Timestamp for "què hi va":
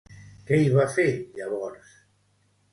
0.47-0.87